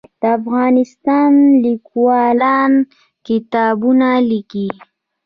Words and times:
د 0.21 0.23
افغانستان 0.39 1.31
لیکوالان 1.65 2.71
کتابونه 3.27 4.09
لیکي 4.29 4.67